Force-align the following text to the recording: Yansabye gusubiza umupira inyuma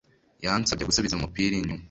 Yansabye 0.45 0.83
gusubiza 0.89 1.13
umupira 1.15 1.53
inyuma 1.57 1.79